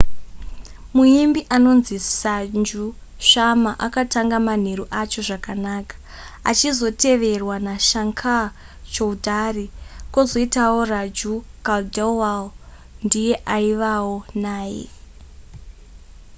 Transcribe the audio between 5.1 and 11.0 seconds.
zvakanaka achizoteverwa nashankar choudhary kwozotiwo